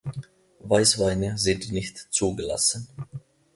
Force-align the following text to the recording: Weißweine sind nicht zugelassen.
Weißweine 0.61 1.37
sind 1.37 1.71
nicht 1.71 2.07
zugelassen. 2.09 2.87